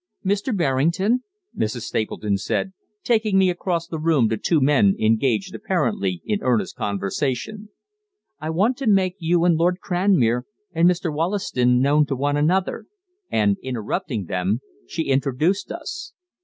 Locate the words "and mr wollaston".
10.73-11.79